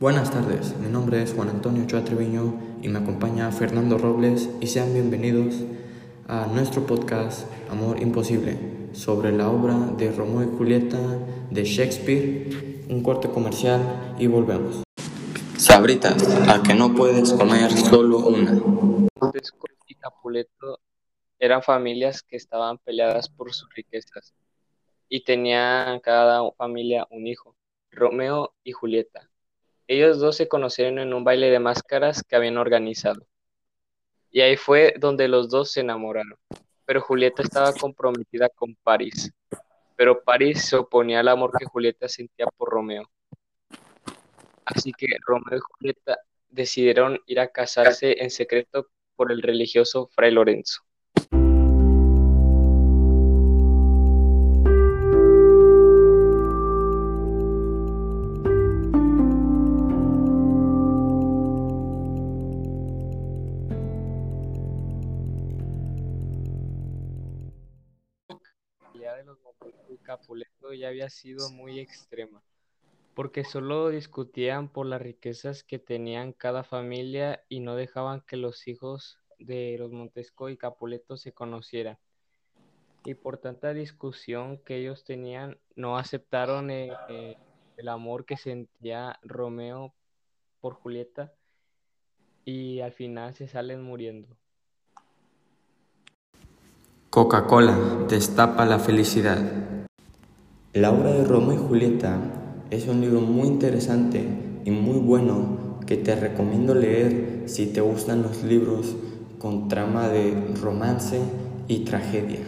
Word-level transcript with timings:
Buenas 0.00 0.32
tardes, 0.32 0.76
mi 0.78 0.88
nombre 0.88 1.22
es 1.22 1.34
Juan 1.34 1.48
Antonio 1.48 1.84
Ochoa 1.84 2.04
Treviño 2.04 2.60
y 2.82 2.88
me 2.88 2.98
acompaña 2.98 3.52
Fernando 3.52 3.96
Robles 3.96 4.50
y 4.60 4.66
sean 4.66 4.92
bienvenidos 4.92 5.54
a 6.26 6.46
nuestro 6.46 6.84
podcast 6.84 7.48
Amor 7.70 8.02
Imposible 8.02 8.58
sobre 8.92 9.30
la 9.30 9.48
obra 9.48 9.76
de 9.96 10.10
Romeo 10.10 10.42
y 10.42 10.56
Julieta 10.58 10.98
de 11.48 11.64
Shakespeare, 11.64 12.84
un 12.88 13.04
corte 13.04 13.30
comercial 13.30 14.16
y 14.18 14.26
volvemos. 14.26 14.82
Sabritas, 15.56 16.28
a 16.48 16.60
que 16.60 16.74
no 16.74 16.92
puedes 16.92 17.32
comer 17.32 17.70
solo 17.70 18.18
una. 18.18 18.60
Y 19.86 19.94
Capuleto 19.94 20.80
eran 21.38 21.62
familias 21.62 22.20
que 22.24 22.36
estaban 22.36 22.78
peleadas 22.78 23.28
por 23.28 23.54
sus 23.54 23.72
riquezas 23.72 24.34
y 25.08 25.22
tenían 25.22 26.00
cada 26.00 26.50
familia 26.58 27.06
un 27.10 27.28
hijo, 27.28 27.54
Romeo 27.92 28.54
y 28.64 28.72
Julieta. 28.72 29.30
Ellos 29.86 30.18
dos 30.18 30.36
se 30.36 30.48
conocieron 30.48 30.98
en 30.98 31.12
un 31.12 31.24
baile 31.24 31.50
de 31.50 31.58
máscaras 31.58 32.22
que 32.22 32.36
habían 32.36 32.56
organizado. 32.56 33.26
Y 34.30 34.40
ahí 34.40 34.56
fue 34.56 34.94
donde 34.98 35.28
los 35.28 35.50
dos 35.50 35.72
se 35.72 35.80
enamoraron. 35.80 36.38
Pero 36.86 37.00
Julieta 37.00 37.42
estaba 37.42 37.72
comprometida 37.72 38.48
con 38.48 38.74
París. 38.76 39.30
Pero 39.96 40.22
París 40.22 40.64
se 40.64 40.76
oponía 40.76 41.20
al 41.20 41.28
amor 41.28 41.52
que 41.58 41.66
Julieta 41.66 42.08
sentía 42.08 42.46
por 42.56 42.70
Romeo. 42.70 43.08
Así 44.64 44.92
que 44.92 45.06
Romeo 45.26 45.58
y 45.58 45.60
Julieta 45.60 46.18
decidieron 46.48 47.20
ir 47.26 47.40
a 47.40 47.48
casarse 47.48 48.22
en 48.22 48.30
secreto 48.30 48.88
por 49.16 49.30
el 49.30 49.42
religioso 49.42 50.08
Fray 50.14 50.30
Lorenzo. 50.30 50.82
Ya 69.00 69.14
de 69.14 69.24
los 69.24 69.38
y 69.88 69.98
Capuleto 69.98 70.72
ya 70.72 70.88
había 70.88 71.10
sido 71.10 71.50
muy 71.50 71.78
extrema, 71.80 72.42
porque 73.14 73.44
solo 73.44 73.88
discutían 73.88 74.68
por 74.68 74.86
las 74.86 75.02
riquezas 75.02 75.64
que 75.64 75.78
tenían 75.78 76.32
cada 76.32 76.64
familia 76.64 77.44
y 77.48 77.60
no 77.60 77.74
dejaban 77.74 78.22
que 78.22 78.36
los 78.36 78.66
hijos 78.68 79.18
de 79.38 79.76
los 79.78 79.90
Montesco 79.90 80.48
y 80.48 80.56
Capuleto 80.56 81.16
se 81.16 81.32
conocieran. 81.32 81.98
Y 83.04 83.14
por 83.14 83.38
tanta 83.38 83.74
discusión 83.74 84.58
que 84.58 84.76
ellos 84.76 85.04
tenían, 85.04 85.58
no 85.76 85.98
aceptaron 85.98 86.70
eh, 86.70 86.92
eh, 87.08 87.36
el 87.76 87.88
amor 87.88 88.24
que 88.24 88.36
sentía 88.36 89.18
Romeo 89.22 89.94
por 90.60 90.74
Julieta 90.74 91.34
y 92.44 92.80
al 92.80 92.92
final 92.92 93.34
se 93.34 93.48
salen 93.48 93.82
muriendo. 93.82 94.38
Coca-Cola 97.14 97.78
destapa 98.08 98.64
la 98.64 98.80
felicidad. 98.80 99.38
La 100.72 100.90
obra 100.90 101.12
de 101.12 101.22
Romeo 101.22 101.54
y 101.54 101.68
Julieta 101.68 102.16
es 102.72 102.88
un 102.88 103.00
libro 103.00 103.20
muy 103.20 103.46
interesante 103.46 104.26
y 104.64 104.72
muy 104.72 104.98
bueno 104.98 105.78
que 105.86 105.96
te 105.96 106.16
recomiendo 106.16 106.74
leer 106.74 107.44
si 107.46 107.66
te 107.66 107.80
gustan 107.80 108.22
los 108.22 108.42
libros 108.42 108.96
con 109.38 109.68
trama 109.68 110.08
de 110.08 110.34
romance 110.60 111.20
y 111.68 111.84
tragedia. 111.84 112.40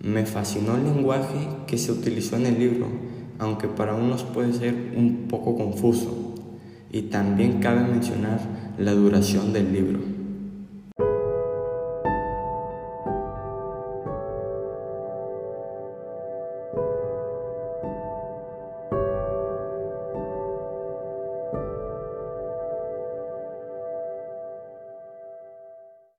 Me 0.00 0.24
fascinó 0.24 0.76
el 0.76 0.84
lenguaje 0.84 1.48
que 1.66 1.76
se 1.76 1.90
utilizó 1.90 2.36
en 2.36 2.46
el 2.46 2.60
libro, 2.60 2.86
aunque 3.40 3.66
para 3.66 3.96
unos 3.96 4.22
puede 4.22 4.52
ser 4.52 4.94
un 4.96 5.26
poco 5.26 5.56
confuso. 5.56 6.36
Y 6.92 7.02
también 7.02 7.58
cabe 7.58 7.80
mencionar 7.80 8.38
la 8.78 8.92
duración 8.92 9.52
del 9.52 9.72
libro. 9.72 10.13